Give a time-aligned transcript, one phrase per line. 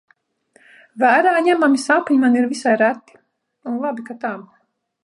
[1.03, 3.21] Vērā ņemami sapņi man ir visai reti,
[3.73, 4.35] un labi, ka tā.